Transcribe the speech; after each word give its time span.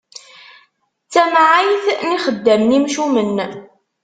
D 1.05 1.09
tamɛayt 1.13 1.85
n 2.05 2.09
ixeddamen 2.17 2.77
imcumen. 2.77 3.35